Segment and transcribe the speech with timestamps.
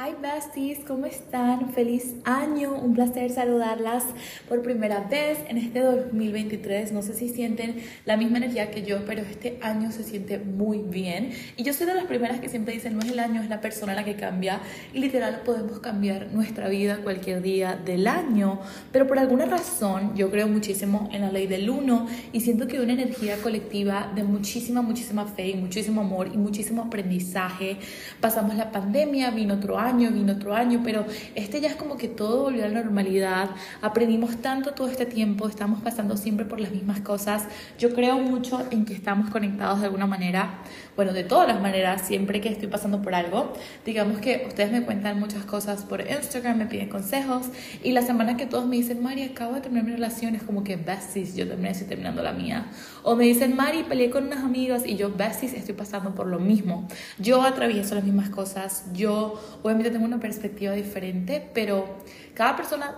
[0.00, 1.72] Hi besties, ¿cómo están?
[1.72, 4.04] Feliz año, un placer saludarlas
[4.48, 6.92] por primera vez en este 2023.
[6.92, 10.78] No sé si sienten la misma energía que yo, pero este año se siente muy
[10.78, 11.32] bien.
[11.56, 13.60] Y yo soy de las primeras que siempre dicen, no es el año, es la
[13.60, 14.60] persona la que cambia.
[14.94, 18.60] Y literal podemos cambiar nuestra vida cualquier día del año.
[18.92, 22.78] Pero por alguna razón yo creo muchísimo en la ley del uno y siento que
[22.78, 27.78] una energía colectiva de muchísima, muchísima fe y muchísimo amor y muchísimo aprendizaje.
[28.20, 31.96] Pasamos la pandemia, vino otro año año, vino otro año, pero este ya es como
[31.96, 33.50] que todo volvió a la normalidad.
[33.80, 37.44] Aprendimos tanto todo este tiempo, estamos pasando siempre por las mismas cosas.
[37.78, 40.60] Yo creo mucho en que estamos conectados de alguna manera,
[40.96, 43.52] bueno, de todas las maneras, siempre que estoy pasando por algo.
[43.84, 47.46] Digamos que ustedes me cuentan muchas cosas por Instagram, me piden consejos
[47.82, 50.64] y la semana que todos me dicen, Mari, acabo de terminar mi relación, es como
[50.64, 52.66] que besties, yo también estoy terminando la mía.
[53.02, 56.38] O me dicen, Mari, peleé con unas amigas y yo besties, estoy pasando por lo
[56.38, 56.86] mismo.
[57.18, 59.40] Yo atravieso las mismas cosas, yo
[59.78, 61.98] obviamente tengo una perspectiva diferente, pero
[62.34, 62.96] cada persona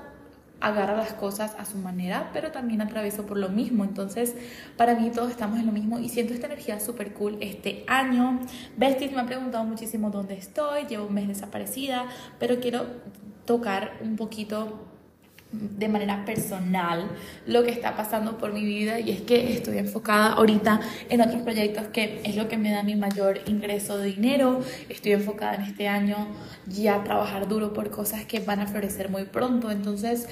[0.60, 3.84] agarra las cosas a su manera, pero también atravieso por lo mismo.
[3.84, 4.34] Entonces,
[4.76, 8.40] para mí todos estamos en lo mismo y siento esta energía súper cool este año.
[8.76, 12.06] Besties me ha preguntado muchísimo dónde estoy, llevo un mes desaparecida,
[12.38, 12.86] pero quiero
[13.44, 14.86] tocar un poquito
[15.52, 17.10] de manera personal
[17.46, 21.42] lo que está pasando por mi vida y es que estoy enfocada ahorita en otros
[21.42, 24.60] proyectos que es lo que me da mi mayor ingreso de dinero.
[24.88, 26.28] Estoy enfocada en este año
[26.66, 29.70] ya trabajar duro por cosas que van a florecer muy pronto.
[29.70, 30.28] Entonces,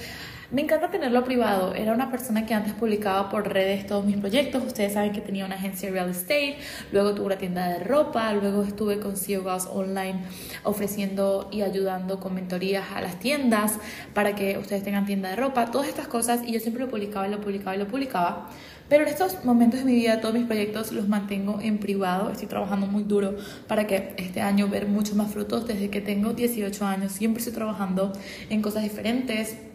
[0.51, 1.75] me encanta tenerlo privado.
[1.75, 4.63] Era una persona que antes publicaba por redes todos mis proyectos.
[4.65, 6.57] Ustedes saben que tenía una agencia de real estate,
[6.91, 10.19] luego tuve una tienda de ropa, luego estuve con CEO Online
[10.63, 13.77] ofreciendo y ayudando con mentorías a las tiendas
[14.13, 16.41] para que ustedes tengan tienda de ropa, todas estas cosas.
[16.43, 18.49] Y yo siempre lo publicaba y lo publicaba y lo publicaba.
[18.89, 22.31] Pero en estos momentos de mi vida, todos mis proyectos los mantengo en privado.
[22.31, 23.35] Estoy trabajando muy duro
[23.67, 25.67] para que este año ver muchos más frutos.
[25.67, 28.13] Desde que tengo 18 años, siempre estoy trabajando
[28.49, 29.68] en cosas diferentes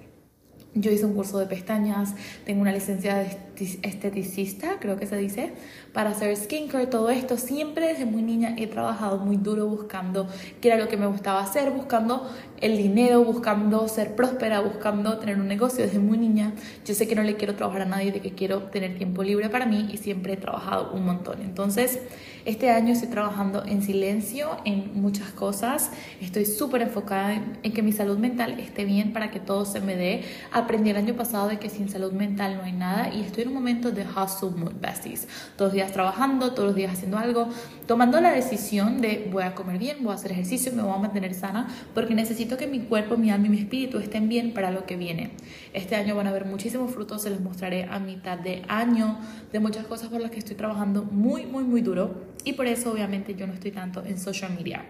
[0.74, 5.52] yo hice un curso de pestañas, tengo una licencia de esteticista, creo que se dice,
[5.92, 7.36] para hacer skincare, todo esto.
[7.36, 10.28] Siempre desde muy niña he trabajado muy duro buscando
[10.60, 12.28] qué era lo que me gustaba hacer, buscando
[12.60, 16.52] el dinero, buscando ser próspera, buscando tener un negocio desde muy niña.
[16.84, 19.50] Yo sé que no le quiero trabajar a nadie, de que quiero tener tiempo libre
[19.50, 21.42] para mí y siempre he trabajado un montón.
[21.42, 22.00] Entonces,
[22.44, 25.90] este año estoy trabajando en silencio en muchas cosas.
[26.20, 29.96] Estoy súper enfocada en, que mi salud mental esté bien para que todo se me
[29.96, 30.24] dé.
[30.52, 33.54] Aprendí el año pasado de que sin salud mental no hay nada y estoy un
[33.54, 35.28] momento de hustle mood besties.
[35.56, 37.48] Todos los días trabajando, todos los días haciendo algo,
[37.86, 40.98] tomando la decisión de voy a comer bien, voy a hacer ejercicio, me voy a
[40.98, 44.70] mantener sana porque necesito que mi cuerpo, mi alma y mi espíritu estén bien para
[44.70, 45.32] lo que viene.
[45.72, 49.18] Este año van a haber muchísimos frutos, se los mostraré a mitad de año
[49.52, 52.92] de muchas cosas por las que estoy trabajando muy, muy, muy duro y por eso
[52.92, 54.84] obviamente yo no estoy tanto en social media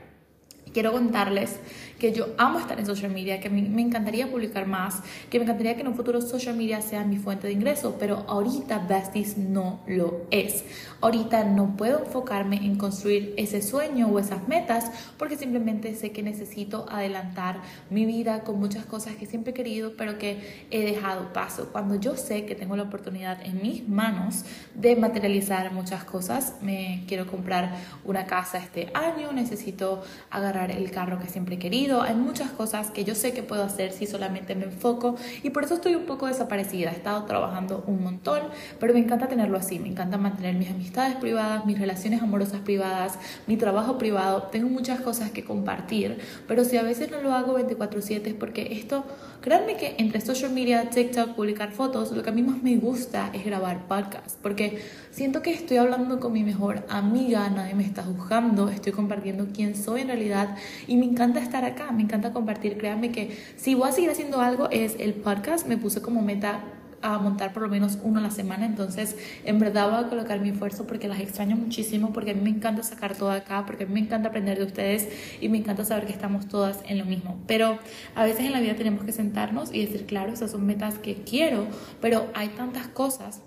[0.75, 1.57] quiero contarles
[1.99, 5.01] que yo amo estar en social media, que me encantaría publicar más,
[5.31, 8.25] que me encantaría que en un futuro social media sea mi fuente de ingreso, pero
[8.29, 10.65] ahorita Besties no lo es.
[11.01, 16.23] Ahorita no puedo enfocarme en construir ese sueño o esas metas porque simplemente sé que
[16.23, 17.61] necesito adelantar
[17.91, 21.69] mi vida con muchas cosas que siempre he querido, pero que he dejado paso.
[21.73, 24.45] Cuando yo sé que tengo la oportunidad en mis manos
[24.75, 31.19] de materializar muchas cosas, me quiero comprar una casa este año, necesito agarrar el carro
[31.19, 31.84] que siempre he querido.
[31.93, 35.65] Hay muchas cosas que yo sé que puedo hacer si solamente me enfoco y por
[35.65, 36.91] eso estoy un poco desaparecida.
[36.91, 38.41] He estado trabajando un montón,
[38.81, 39.79] pero me encanta tenerlo así.
[39.79, 44.45] Me encanta mantener mis amistades privadas, mis relaciones amorosas privadas, mi trabajo privado.
[44.45, 46.19] Tengo muchas cosas que compartir,
[46.49, 49.05] pero si a veces no lo hago 24/7 es porque esto,
[49.43, 53.31] créanme que entre social media, TikTok, publicar fotos, lo que a mí más me gusta
[53.35, 54.81] es grabar podcast, porque
[55.11, 59.77] siento que estoy hablando con mi mejor amiga, nadie me está juzgando, estoy compartiendo quién
[59.77, 60.57] soy en realidad
[60.87, 62.79] y me encanta estar acá, me encanta compartir.
[62.79, 66.65] Créanme que si voy a seguir haciendo algo es el podcast, me puse como meta
[67.05, 69.15] a montar por lo menos uno a la semana, entonces
[69.45, 72.49] en verdad voy a colocar mi esfuerzo porque las extraño muchísimo, porque a mí me
[72.49, 75.09] encanta sacar todo acá, porque a mí me encanta aprender de ustedes
[75.39, 77.39] y me encanta saber que estamos todas en lo mismo.
[77.47, 77.79] Pero
[78.15, 81.17] a veces en la vida tenemos que sentarnos y decir, claro, esas son metas que
[81.17, 81.67] quiero,
[82.01, 83.43] pero hay tantas cosas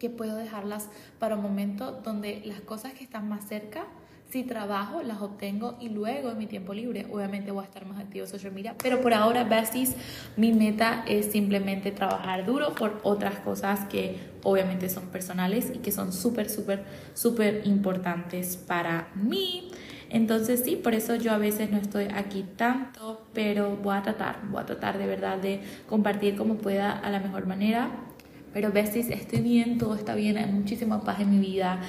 [0.00, 0.88] que puedo dejarlas
[1.20, 3.84] para un momento donde las cosas que están más cerca
[4.32, 8.00] si trabajo, las obtengo y luego en mi tiempo libre, obviamente voy a estar más
[8.00, 8.74] activo en social media.
[8.82, 9.94] Pero por ahora, besties,
[10.38, 15.92] mi meta es simplemente trabajar duro por otras cosas que obviamente son personales y que
[15.92, 16.82] son súper, súper,
[17.12, 19.70] súper importantes para mí.
[20.08, 24.40] Entonces sí, por eso yo a veces no estoy aquí tanto, pero voy a tratar,
[24.48, 27.90] voy a tratar de verdad de compartir como pueda a la mejor manera.
[28.54, 31.80] Pero besties, estoy bien, todo está bien, hay muchísima paz en mi vida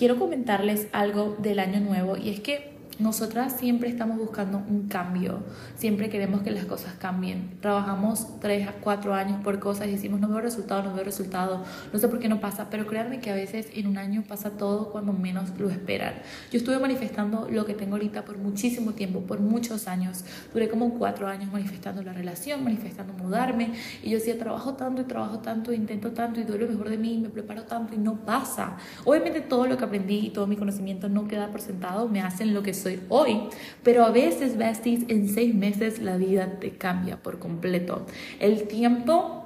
[0.00, 2.69] quiero comentarles algo del año nuevo y es que
[3.00, 5.42] nosotras siempre estamos buscando un cambio,
[5.76, 7.58] siempre queremos que las cosas cambien.
[7.60, 11.64] Trabajamos tres a cuatro años por cosas y decimos no veo resultado, no veo resultado,
[11.92, 14.50] no sé por qué no pasa, pero créanme que a veces en un año pasa
[14.50, 16.14] todo cuando menos lo esperan.
[16.50, 20.24] Yo estuve manifestando lo que tengo ahorita por muchísimo tiempo, por muchos años.
[20.52, 23.72] Duré como cuatro años manifestando la relación, manifestando mudarme
[24.02, 26.98] y yo decía trabajo tanto y trabajo tanto, intento tanto y doy lo mejor de
[26.98, 28.76] mí, me preparo tanto y no pasa.
[29.04, 32.54] Obviamente todo lo que aprendí y todo mi conocimiento no queda por sentado, me hacen
[32.54, 33.42] lo que soy hoy.
[33.82, 38.06] Pero a veces, besties, en seis meses la vida te cambia por completo.
[38.40, 39.39] El tiempo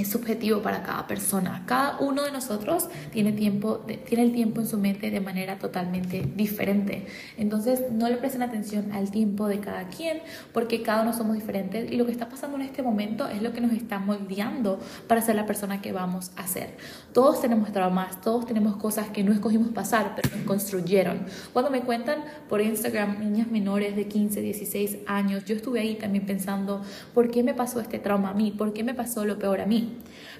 [0.00, 1.64] es subjetivo para cada persona.
[1.66, 6.22] Cada uno de nosotros tiene, tiempo tiene el tiempo en su mente de manera totalmente
[6.34, 7.06] diferente.
[7.36, 10.20] Entonces, no le presten atención al tiempo de cada quien
[10.52, 13.52] porque cada uno somos diferentes y lo que está pasando en este momento es lo
[13.52, 16.76] que nos está moldeando para ser la persona que vamos a ser.
[17.12, 21.26] Todos tenemos traumas, todos tenemos cosas que no escogimos pasar, pero nos construyeron.
[21.52, 26.26] Cuando me cuentan por Instagram niñas menores de 15, 16 años, yo estuve ahí también
[26.26, 26.82] pensando,
[27.14, 28.52] ¿por qué me pasó este trauma a mí?
[28.56, 29.87] ¿Por qué me pasó lo peor a mí?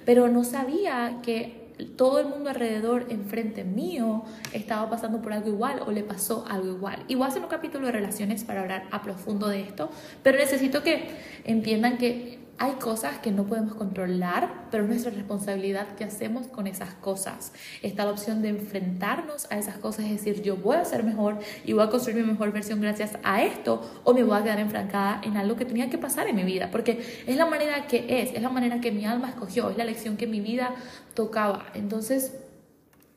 [0.05, 5.81] Pero no sabía que todo el mundo alrededor, enfrente mío, estaba pasando por algo igual
[5.87, 7.05] o le pasó algo igual.
[7.09, 9.91] Y voy a hacer un capítulo de relaciones para hablar a profundo de esto,
[10.23, 11.11] pero necesito que
[11.45, 16.67] entiendan que hay cosas que no podemos controlar, pero es nuestra responsabilidad qué hacemos con
[16.67, 17.53] esas cosas.
[17.83, 21.39] Está la opción de enfrentarnos a esas cosas, es decir, yo voy a ser mejor
[21.65, 24.59] y voy a construir mi mejor versión gracias a esto, o me voy a quedar
[24.59, 28.23] enfrancada en algo que tenía que pasar en mi vida, porque es la manera que
[28.23, 30.75] es, es la manera que mi alma escogió, es la lección que mi vida
[31.15, 31.67] tocaba.
[31.75, 32.33] Entonces,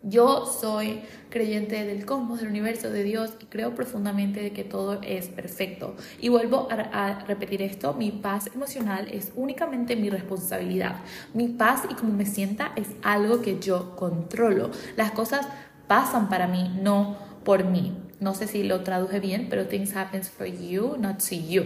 [0.04, 5.00] yo soy creyente del cosmos, del universo, de Dios y creo profundamente de que todo
[5.04, 5.96] es perfecto.
[6.20, 11.02] Y vuelvo a, repetir esto, mi paz emocional es únicamente mi responsabilidad.
[11.34, 14.72] Mi paz y cómo me sienta es algo que yo controlo.
[14.96, 15.48] Las cosas
[15.88, 17.96] pasan para mí, no por mí.
[18.20, 21.64] No sé si lo traduje bien, pero things happen for you, not to you.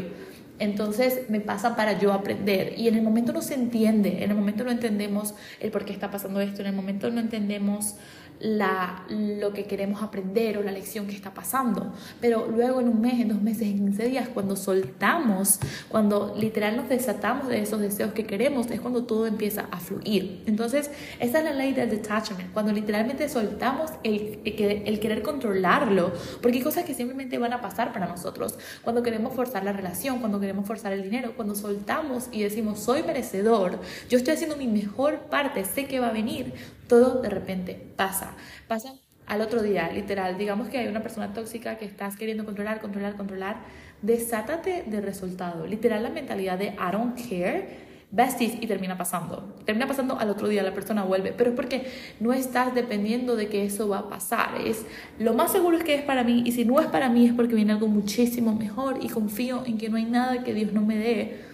[0.58, 4.38] Entonces me pasa para yo aprender y en el momento no se entiende, en el
[4.38, 7.96] momento no entendemos el por qué está pasando esto, en el momento no entendemos
[8.40, 11.94] la, lo que queremos aprender o la lección que está pasando.
[12.22, 15.60] Pero luego en un mes, en dos meses, en 15 días, cuando soltamos,
[15.90, 20.44] cuando literal nos desatamos de esos deseos que queremos, es cuando todo empieza a fluir.
[20.46, 20.90] Entonces,
[21.20, 26.64] esa es la ley del detachment, cuando literalmente soltamos el, el querer controlarlo, porque hay
[26.64, 28.58] cosas que simplemente van a pasar para nosotros.
[28.84, 33.04] Cuando queremos forzar la relación, cuando queremos forzar el dinero, cuando soltamos y decimos, soy
[33.04, 33.80] merecedor,
[34.10, 36.54] yo estoy haciendo mi mejor parte, sé que va a venir,
[36.88, 38.34] todo de repente pasa.
[38.68, 38.94] Pasa
[39.28, 40.38] al otro día, literal.
[40.38, 43.58] Digamos que hay una persona tóxica que estás queriendo controlar, controlar, controlar.
[44.02, 45.66] Desátate de resultado.
[45.66, 47.86] Literal, la mentalidad de I don't care.
[48.12, 49.56] Besties y termina pasando.
[49.66, 51.34] Termina pasando al otro día, la persona vuelve.
[51.34, 51.88] Pero es porque
[52.20, 54.62] no estás dependiendo de que eso va a pasar.
[54.64, 54.86] Es
[55.20, 56.44] lo más seguro es que es para mí.
[56.46, 59.00] Y si no es para mí es porque viene algo muchísimo mejor.
[59.02, 61.45] Y confío en que no hay nada que Dios no me dé.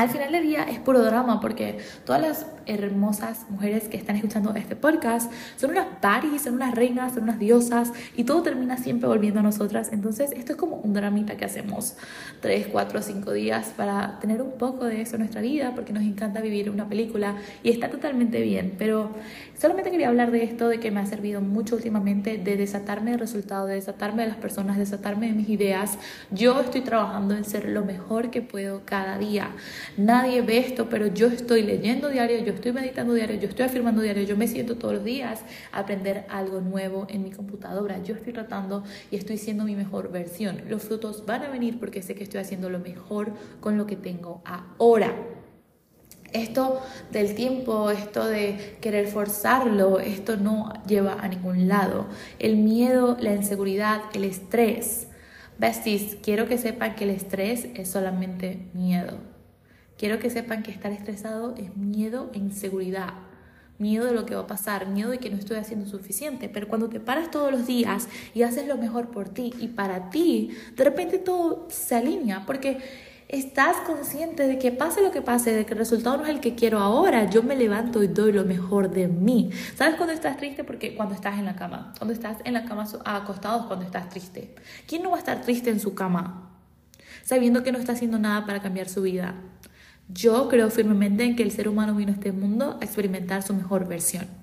[0.00, 1.76] Al final del día es puro drama porque
[2.06, 7.12] todas las hermosas mujeres que están escuchando este podcast son unas baris, son unas reinas,
[7.12, 9.90] son unas diosas y todo termina siempre volviendo a nosotras.
[9.92, 11.96] Entonces esto es como un dramita que hacemos
[12.40, 16.02] tres, cuatro, cinco días para tener un poco de eso en nuestra vida porque nos
[16.02, 18.76] encanta vivir una película y está totalmente bien.
[18.78, 19.10] Pero
[19.60, 23.18] solamente quería hablar de esto, de que me ha servido mucho últimamente de desatarme de
[23.18, 25.98] resultado, de desatarme de las personas, de desatarme de mis ideas.
[26.30, 29.50] Yo estoy trabajando en ser lo mejor que puedo cada día.
[29.98, 34.00] Nadie ve esto, pero yo estoy leyendo diario, yo estoy meditando diario, yo estoy afirmando
[34.00, 38.02] diario, yo me siento todos los días aprender algo nuevo en mi computadora.
[38.02, 40.62] Yo estoy tratando y estoy siendo mi mejor versión.
[40.70, 43.96] Los frutos van a venir porque sé que estoy haciendo lo mejor con lo que
[43.96, 45.14] tengo ahora.
[46.32, 52.06] Esto del tiempo, esto de querer forzarlo, esto no lleva a ningún lado.
[52.38, 55.08] El miedo, la inseguridad, el estrés.
[55.58, 59.18] Besties, quiero que sepan que el estrés es solamente miedo.
[59.98, 63.12] Quiero que sepan que estar estresado es miedo e inseguridad.
[63.76, 66.48] Miedo de lo que va a pasar, miedo de que no estoy haciendo suficiente.
[66.48, 70.08] Pero cuando te paras todos los días y haces lo mejor por ti y para
[70.08, 72.78] ti, de repente todo se alinea porque
[73.30, 76.40] estás consciente de que pase lo que pase, de que el resultado no es el
[76.40, 79.50] que quiero ahora, yo me levanto y doy lo mejor de mí.
[79.76, 80.64] ¿Sabes cuando estás triste?
[80.64, 84.54] Porque cuando estás en la cama, cuando estás en la cama acostado cuando estás triste.
[84.86, 86.50] ¿Quién no va a estar triste en su cama?
[87.22, 89.36] Sabiendo que no está haciendo nada para cambiar su vida.
[90.08, 93.54] Yo creo firmemente en que el ser humano vino a este mundo a experimentar su
[93.54, 94.39] mejor versión.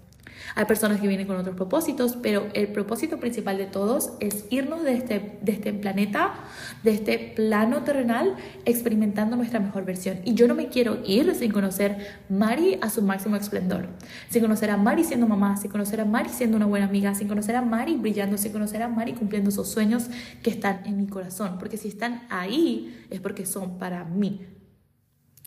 [0.57, 4.81] Hay personas que vienen con otros propósitos, pero el propósito principal de todos es irnos
[4.81, 6.33] de este, de este planeta,
[6.81, 8.35] de este plano terrenal,
[8.65, 10.17] experimentando nuestra mejor versión.
[10.25, 13.87] Y yo no me quiero ir sin conocer Mari a su máximo esplendor,
[14.31, 17.27] sin conocer a Mari siendo mamá, sin conocer a Mari siendo una buena amiga, sin
[17.27, 20.07] conocer a Mari brillando, sin conocer a Mari cumpliendo esos sueños
[20.41, 21.59] que están en mi corazón.
[21.59, 24.41] Porque si están ahí es porque son para mí.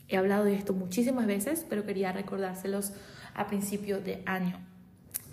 [0.07, 2.93] He hablado de esto muchísimas veces, pero quería recordárselos
[3.33, 4.70] a principio de año.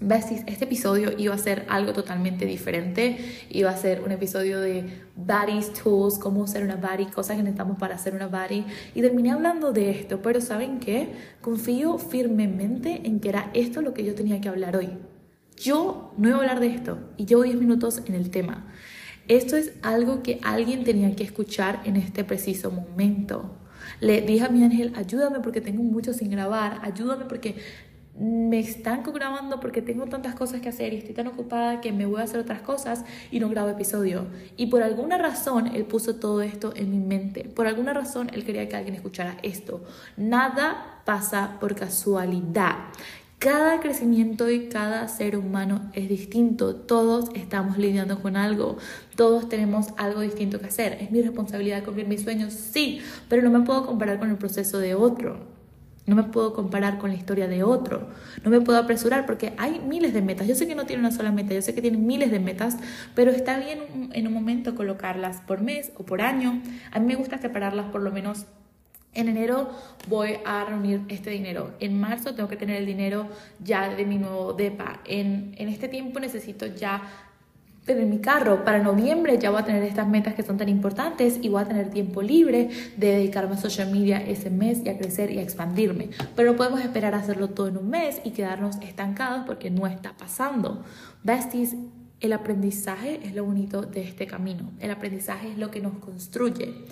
[0.01, 3.19] Besties, este episodio iba a ser algo totalmente diferente.
[3.51, 4.85] Iba a ser un episodio de
[5.17, 8.65] bodies tools, cómo ser una body, cosas que necesitamos para hacer una body.
[8.95, 11.09] Y terminé hablando de esto, pero ¿saben qué?
[11.41, 14.91] Confío firmemente en que era esto lo que yo tenía que hablar hoy.
[15.57, 18.73] Yo no iba a hablar de esto y llevo 10 minutos en el tema.
[19.27, 23.59] Esto es algo que alguien tenía que escuchar en este preciso momento.
[24.01, 27.57] Le dije a mi ángel, ayúdame porque tengo mucho sin grabar, ayúdame porque
[28.19, 32.05] me estanco grabando porque tengo tantas cosas que hacer y estoy tan ocupada que me
[32.05, 34.27] voy a hacer otras cosas y no grabo episodio.
[34.57, 37.45] Y por alguna razón él puso todo esto en mi mente.
[37.45, 39.85] Por alguna razón él quería que alguien escuchara esto.
[40.17, 42.77] Nada pasa por casualidad.
[43.39, 46.75] Cada crecimiento y cada ser humano es distinto.
[46.75, 48.79] Todos estamos lidiando con algo.
[49.15, 50.99] Todos tenemos algo distinto que hacer.
[51.01, 52.53] ¿Es mi responsabilidad cumplir mis sueños?
[52.53, 55.58] Sí, pero no me puedo comparar con el proceso de otro.
[56.09, 58.09] No me puedo comparar con la historia de otro.
[58.43, 60.49] No me puedo apresurar porque hay miles de metas.
[60.49, 62.79] Yo sé que no tiene una sola meta, yo sé que tiene miles de metas,
[63.15, 66.63] pero está bien en un momento colocarlas por mes o por año.
[66.93, 68.47] A mí me gusta separarlas por lo menos
[69.15, 69.71] en enero
[70.09, 71.73] voy a reunir este dinero.
[71.81, 73.29] En marzo tengo que tener el dinero
[73.63, 75.01] ya de mi nuevo DEPA.
[75.05, 77.03] En, en este tiempo necesito ya
[77.89, 78.65] tener mi carro.
[78.65, 81.65] Para noviembre ya voy a tener estas metas que son tan importantes y voy a
[81.65, 85.43] tener tiempo libre de dedicarme a social media ese mes y a crecer y a
[85.43, 86.11] expandirme.
[86.37, 89.87] Pero no podemos esperar a hacerlo todo en un mes y quedarnos estancados porque no
[89.87, 90.85] está pasando.
[91.25, 91.75] Besties,
[92.21, 94.71] el aprendizaje es lo bonito de este camino.
[94.81, 96.85] El aprendizaje es lo que nos construye.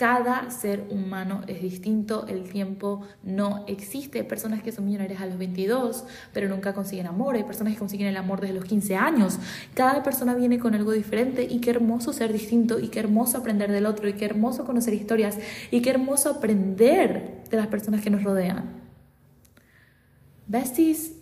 [0.00, 4.20] Cada ser humano es distinto, el tiempo no existe.
[4.20, 7.34] Hay personas que son millonarias a los 22, pero nunca consiguen amor.
[7.34, 9.38] Hay personas que consiguen el amor desde los 15 años.
[9.74, 13.70] Cada persona viene con algo diferente y qué hermoso ser distinto y qué hermoso aprender
[13.70, 15.36] del otro y qué hermoso conocer historias
[15.70, 18.80] y qué hermoso aprender de las personas que nos rodean.
[20.46, 21.12] Besties,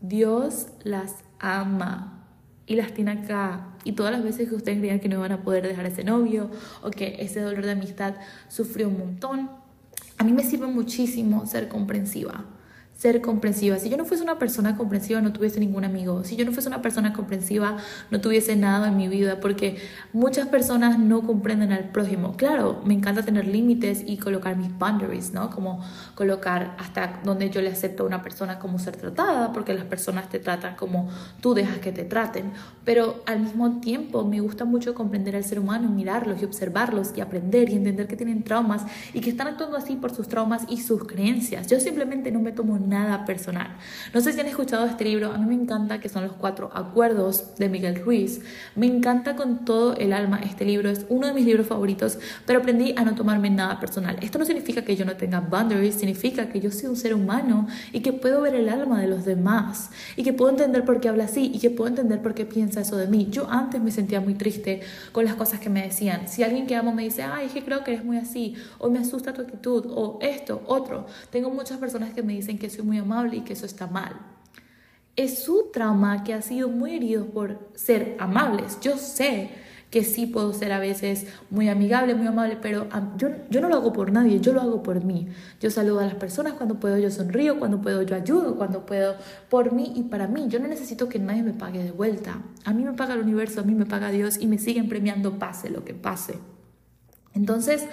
[0.00, 2.30] Dios las ama
[2.64, 3.71] y las tiene acá.
[3.84, 6.50] Y todas las veces que ustedes creían que no iban a poder dejar ese novio
[6.82, 8.14] o que ese dolor de amistad
[8.48, 9.50] sufrió un montón,
[10.18, 12.44] a mí me sirve muchísimo ser comprensiva
[13.02, 13.80] ser comprensiva.
[13.80, 16.22] Si yo no fuese una persona comprensiva, no tuviese ningún amigo.
[16.22, 17.78] Si yo no fuese una persona comprensiva,
[18.12, 19.78] no tuviese nada en mi vida, porque
[20.12, 22.36] muchas personas no comprenden al prójimo.
[22.36, 25.50] Claro, me encanta tener límites y colocar mis boundaries, ¿no?
[25.50, 29.84] Como colocar hasta donde yo le acepto a una persona como ser tratada, porque las
[29.86, 32.52] personas te tratan como tú dejas que te traten.
[32.84, 37.20] Pero al mismo tiempo me gusta mucho comprender al ser humano, mirarlos y observarlos y
[37.20, 40.82] aprender y entender que tienen traumas y que están actuando así por sus traumas y
[40.82, 41.66] sus creencias.
[41.66, 43.76] Yo simplemente no me tomo nada personal.
[44.12, 46.70] No sé si han escuchado este libro, a mí me encanta que son los cuatro
[46.74, 48.40] acuerdos de Miguel Ruiz.
[48.76, 52.60] Me encanta con todo el alma este libro, es uno de mis libros favoritos, pero
[52.60, 54.16] aprendí a no tomarme nada personal.
[54.20, 57.66] Esto no significa que yo no tenga boundaries, significa que yo soy un ser humano
[57.92, 61.08] y que puedo ver el alma de los demás y que puedo entender por qué
[61.08, 63.28] habla así y que puedo entender por qué piensa eso de mí.
[63.30, 64.80] Yo antes me sentía muy triste
[65.12, 66.28] con las cosas que me decían.
[66.28, 68.90] Si alguien que amo me dice, ay, es que creo que eres muy así, o
[68.90, 71.06] me asusta tu actitud, o esto, otro.
[71.30, 74.16] Tengo muchas personas que me dicen que soy muy amable y que eso está mal.
[75.14, 78.78] Es su trauma que ha sido muy herido por ser amables.
[78.80, 79.50] Yo sé
[79.92, 82.88] que sí puedo ser a veces muy amigable, muy amable, pero
[83.18, 85.28] yo, yo no lo hago por nadie, yo lo hago por mí.
[85.60, 89.16] Yo saludo a las personas cuando puedo, yo sonrío, cuando puedo, yo ayudo, cuando puedo,
[89.50, 90.46] por mí y para mí.
[90.48, 92.40] Yo no necesito que nadie me pague de vuelta.
[92.64, 95.38] A mí me paga el universo, a mí me paga Dios y me siguen premiando
[95.38, 96.38] pase lo que pase.
[97.34, 97.86] Entonces,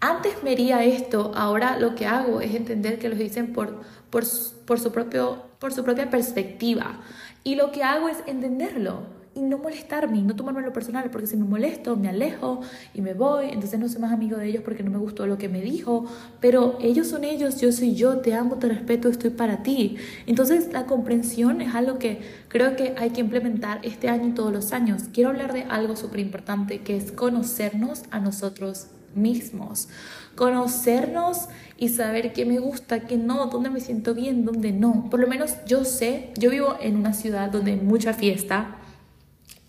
[0.00, 4.24] antes me haría esto, ahora lo que hago es entender que lo dicen por, por,
[4.24, 7.00] su propio, por su propia perspectiva.
[7.44, 11.36] Y lo que hago es entenderlo y no molestarme, no tomarme lo personal, porque si
[11.36, 12.60] me molesto, me alejo
[12.92, 15.38] y me voy, entonces no soy más amigo de ellos porque no me gustó lo
[15.38, 16.06] que me dijo,
[16.40, 19.96] pero ellos son ellos, yo soy yo, te amo, te respeto, estoy para ti.
[20.26, 24.52] Entonces la comprensión es algo que creo que hay que implementar este año y todos
[24.52, 25.04] los años.
[25.12, 29.88] Quiero hablar de algo súper importante que es conocernos a nosotros mismos,
[30.34, 35.08] conocernos y saber qué me gusta, qué no, dónde me siento bien, dónde no.
[35.10, 38.77] Por lo menos yo sé, yo vivo en una ciudad donde hay mucha fiesta,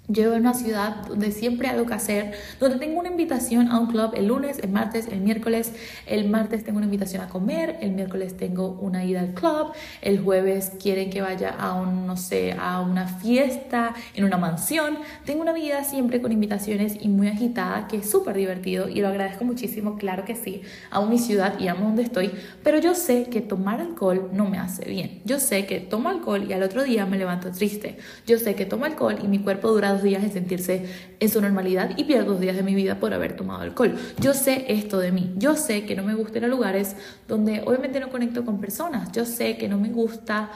[0.10, 3.80] yo en una ciudad donde siempre hay algo que hacer, donde tengo una invitación a
[3.80, 5.72] un club el lunes, el martes, el miércoles.
[6.06, 10.20] El martes tengo una invitación a comer, el miércoles tengo una ida al club, el
[10.20, 14.98] jueves quieren que vaya a un, no sé, a una fiesta en una mansión.
[15.25, 19.10] Tengo una vida siempre con invitaciones y muy agitada, que es súper divertido y lo
[19.10, 20.62] agradezco muchísimo, claro que sí.
[20.89, 22.32] Amo mi ciudad y amo donde estoy,
[22.63, 25.22] pero yo sé que tomar alcohol no me hace bien.
[25.25, 27.98] Yo sé que tomo alcohol y al otro día me levanto triste.
[28.25, 30.86] Yo sé que tomo alcohol y mi cuerpo dura días en sentirse
[31.20, 33.96] en su normalidad y pierdo dos días de mi vida por haber tomado alcohol.
[34.20, 35.34] Yo sé esto de mí.
[35.38, 36.96] Yo sé que no me gusta ir a lugares
[37.27, 39.12] donde obviamente no conecto con personas.
[39.12, 40.50] Yo sé que no me gusta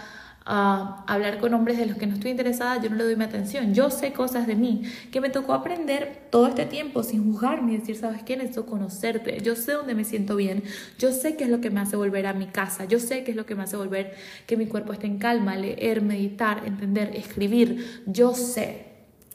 [0.45, 3.23] ah, hablar con hombres de los que no estoy interesada, yo no le doy mi
[3.23, 3.73] atención.
[3.73, 7.77] Yo sé cosas de mí que me tocó aprender todo este tiempo sin juzgarme y
[7.77, 8.35] decir, ¿sabes qué?
[8.35, 9.39] Necesito conocerte.
[9.41, 10.63] Yo sé dónde me siento bien.
[10.99, 12.85] Yo sé qué es lo que me hace volver a mi casa.
[12.85, 14.15] Yo sé qué es lo que me hace volver
[14.47, 18.03] que mi cuerpo esté en calma, leer, meditar, entender, escribir.
[18.05, 18.92] Yo sé.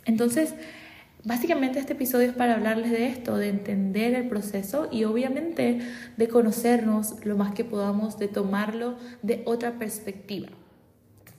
[0.09, 0.55] Entonces,
[1.25, 5.81] básicamente este episodio es para hablarles de esto, de entender el proceso y obviamente
[6.17, 10.49] de conocernos lo más que podamos, de tomarlo de otra perspectiva.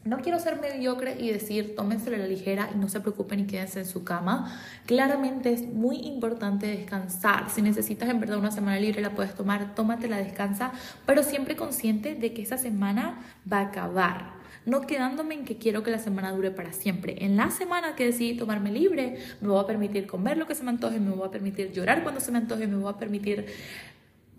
[0.06, 3.80] No quiero ser mediocre y decir tómenselo la ligera y no se preocupen y quédense
[3.80, 4.56] en su cama.
[4.86, 7.50] Claramente es muy importante descansar.
[7.50, 10.72] Si necesitas en verdad una semana libre la puedes tomar, tómatela, descansa,
[11.08, 13.18] pero siempre consciente de que esa semana
[13.52, 14.39] va a acabar
[14.70, 17.16] no quedándome en que quiero que la semana dure para siempre.
[17.26, 20.64] En la semana que decidí tomarme libre, me voy a permitir comer lo que se
[20.64, 23.46] me antoje, me voy a permitir llorar cuando se me antoje, me voy a permitir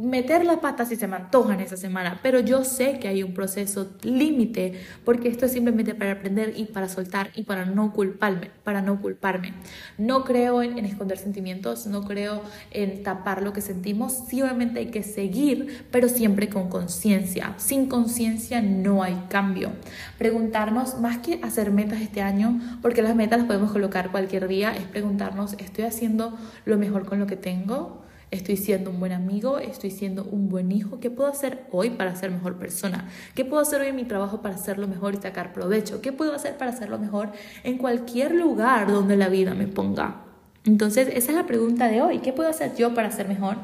[0.00, 3.23] meter la pata si se me antoja en esa semana, pero yo sé que hay
[3.23, 7.92] un proceso límite porque esto es simplemente para aprender y para soltar y para no
[7.92, 9.52] culparme, para no culparme.
[9.99, 14.90] No creo en, esconder sentimientos, no creo en tapar lo que sentimos, sí obviamente hay
[14.90, 17.54] que seguir, pero siempre con conciencia.
[17.59, 19.73] Sin conciencia no hay cambio.
[20.19, 24.75] Preguntarnos más que hacer metas este año, porque las metas las podemos colocar cualquier día,
[24.75, 28.10] es preguntarnos, ¿estoy haciendo lo mejor con lo que tengo?
[28.31, 31.01] Estoy siendo un buen amigo, estoy siendo un buen hijo.
[31.01, 33.09] ¿Qué puedo hacer hoy para ser mejor persona?
[33.35, 36.01] ¿Qué puedo hacer hoy en mi trabajo para hacerlo mejor y sacar provecho?
[36.01, 37.31] ¿Qué puedo hacer para hacerlo mejor
[37.65, 40.23] en cualquier lugar donde la vida me ponga?
[40.65, 42.21] Entonces, esa es la pregunta de hoy.
[42.21, 43.57] ¿Qué puedo hacer yo para ser mejor?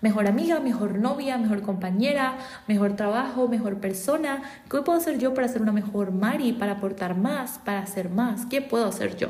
[0.00, 2.36] Mejor amiga, mejor novia, mejor compañera,
[2.66, 4.42] mejor trabajo, mejor persona.
[4.68, 8.46] ¿Qué puedo hacer yo para ser una mejor Mari, para aportar más, para hacer más?
[8.46, 9.28] ¿Qué puedo hacer yo?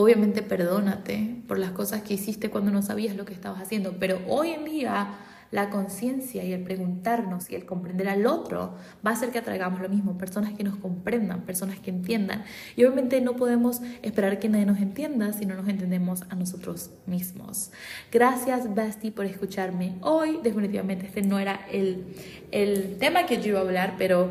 [0.00, 4.20] Obviamente perdónate por las cosas que hiciste cuando no sabías lo que estabas haciendo, pero
[4.28, 5.08] hoy en día
[5.50, 9.80] la conciencia y el preguntarnos y el comprender al otro va a hacer que atraigamos
[9.80, 12.44] lo mismo, personas que nos comprendan, personas que entiendan.
[12.76, 16.92] Y obviamente no podemos esperar que nadie nos entienda si no nos entendemos a nosotros
[17.06, 17.72] mismos.
[18.12, 20.38] Gracias, Basti, por escucharme hoy.
[20.44, 22.04] Definitivamente este no era el,
[22.52, 24.30] el tema que yo iba a hablar, pero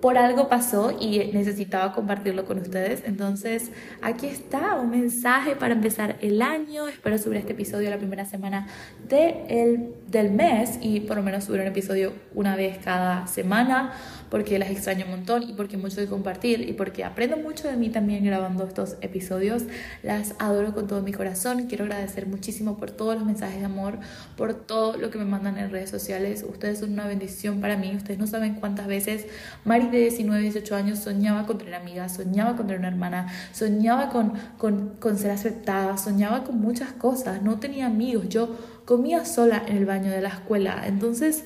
[0.00, 3.02] por algo pasó y necesitaba compartirlo con ustedes.
[3.04, 6.86] Entonces, aquí está un mensaje para empezar el año.
[6.88, 8.68] Espero subir este episodio la primera semana
[9.08, 13.92] de el, del mes y por lo menos subir un episodio una vez cada semana
[14.30, 17.76] porque las extraño un montón y porque mucho de compartir y porque aprendo mucho de
[17.76, 19.64] mí también grabando estos episodios.
[20.02, 21.66] Las adoro con todo mi corazón.
[21.66, 23.98] Quiero agradecer muchísimo por todos los mensajes de amor,
[24.36, 26.44] por todo lo que me mandan en redes sociales.
[26.48, 27.94] Ustedes son una bendición para mí.
[27.96, 29.26] Ustedes no saben cuántas veces
[29.64, 34.10] Mari de 19, 18 años soñaba con tener amigas, soñaba con tener una hermana, soñaba
[34.10, 37.42] con, con, con ser aceptada, soñaba con muchas cosas.
[37.42, 38.28] No tenía amigos.
[38.28, 40.82] Yo comía sola en el baño de la escuela.
[40.86, 41.44] Entonces,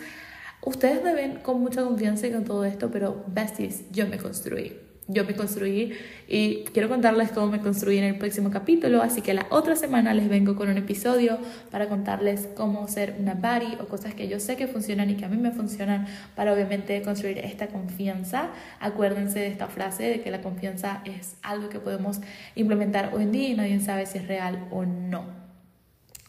[0.64, 4.91] Ustedes me ven con mucha confianza con todo esto, pero besties, yo me construí.
[5.12, 5.92] Yo me construí
[6.28, 10.14] y quiero contarles cómo me construí en el próximo capítulo, así que la otra semana
[10.14, 11.38] les vengo con un episodio
[11.70, 15.24] para contarles cómo ser una buddy o cosas que yo sé que funcionan y que
[15.24, 18.50] a mí me funcionan para obviamente construir esta confianza.
[18.80, 22.20] Acuérdense de esta frase de que la confianza es algo que podemos
[22.54, 25.41] implementar hoy en día y nadie sabe si es real o no.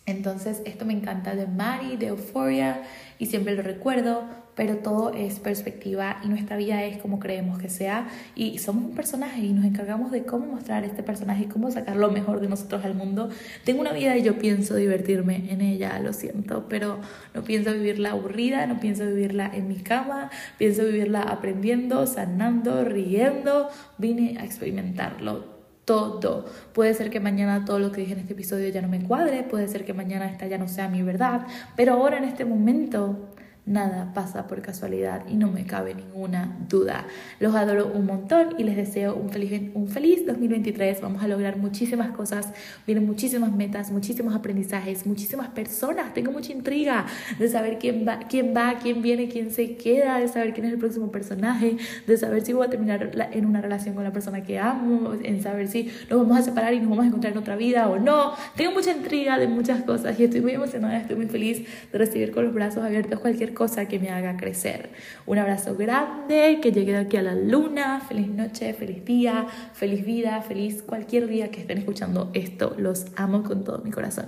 [0.06, 2.84] Entonces, esto me encanta de Mari, de Euphoria,
[3.20, 7.70] y siempre lo recuerdo, pero todo es perspectiva y nuestra vida es como creemos que
[7.70, 8.10] sea.
[8.36, 11.96] Y somos un personaje y nos encargamos de cómo mostrar este personaje y cómo sacar
[11.96, 13.30] lo mejor de nosotros al mundo.
[13.63, 17.00] Tengo una vida y yo pienso divertirme en ella, lo siento, pero
[17.34, 23.70] no pienso vivirla aburrida, no pienso vivirla en mi cama, pienso vivirla aprendiendo, sanando, riendo.
[23.98, 25.53] Vine a experimentarlo
[25.86, 26.46] todo.
[26.74, 29.43] Puede ser que mañana todo lo que dije en este episodio ya no me cuadre,
[29.43, 33.33] puede ser que mañana esta ya no sea mi verdad, pero ahora en este momento
[33.65, 37.06] Nada pasa por casualidad y no me cabe ninguna duda.
[37.39, 40.99] Los adoro un montón y les deseo un feliz, un feliz 2023.
[40.99, 42.49] Vamos a lograr muchísimas cosas,
[42.86, 46.13] vienen muchísimas metas, muchísimos aprendizajes, muchísimas personas.
[46.13, 47.06] Tengo mucha intriga
[47.39, 50.73] de saber quién va, quién va, quién viene, quién se queda, de saber quién es
[50.73, 54.43] el próximo personaje, de saber si voy a terminar en una relación con la persona
[54.43, 57.39] que amo, en saber si nos vamos a separar y nos vamos a encontrar en
[57.39, 58.34] otra vida o no.
[58.58, 62.32] Tengo mucha intriga de muchas cosas y estoy muy emocionada, estoy muy feliz de recibir
[62.32, 63.21] con los brazos abiertos
[63.54, 64.92] cosa que me haga crecer.
[65.26, 68.02] Un abrazo grande, que llegue de aquí a la luna.
[68.02, 72.76] Feliz noche, feliz día, feliz vida, feliz cualquier día que estén escuchando esto.
[72.78, 74.28] Los amo con todo mi corazón.